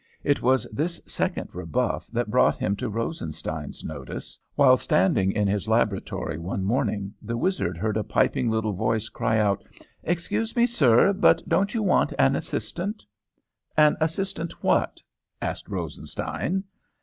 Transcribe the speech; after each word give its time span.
It 0.23 0.41
was 0.41 0.65
this 0.73 0.99
second 1.05 1.53
rebuff 1.53 2.07
that 2.07 2.31
brought 2.31 2.57
him 2.57 2.75
to 2.77 2.89
Rosenstein's 2.89 3.83
notice. 3.83 4.39
While 4.55 4.75
standing 4.75 5.31
in 5.31 5.47
his 5.47 5.67
laboratory 5.67 6.39
one 6.39 6.63
morning 6.63 7.13
the 7.21 7.37
wizard 7.37 7.77
heard 7.77 7.97
a 7.97 8.03
piping 8.03 8.49
little 8.49 8.73
voice 8.73 9.09
cry 9.09 9.37
out, 9.37 9.63
'Excuse 10.01 10.55
me, 10.55 10.65
sir, 10.65 11.13
but 11.13 11.47
don't 11.47 11.75
you 11.75 11.83
want 11.83 12.13
an 12.17 12.35
assistant?' 12.35 13.05
"'An 13.77 13.95
assistant 14.01 14.63
what?' 14.63 15.03
asked 15.39 15.69
Rosenstein. 15.69 16.63